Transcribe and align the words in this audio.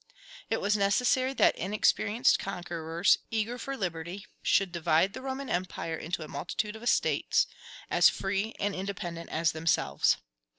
It 0.49 0.59
was 0.61 0.75
necessary 0.75 1.31
that 1.35 1.55
inexperienced 1.55 2.39
conquerors, 2.39 3.19
eager 3.29 3.59
for 3.59 3.77
liberty, 3.77 4.25
should 4.41 4.71
divide 4.71 5.13
the 5.13 5.21
Roman 5.21 5.47
Empire 5.47 5.95
into 5.95 6.23
a 6.23 6.27
multitude 6.27 6.75
of 6.75 6.81
estates, 6.81 7.45
as 7.87 8.09
free 8.09 8.55
and 8.59 8.73
independent 8.73 9.29
as 9.29 9.51
themselves. 9.51 10.17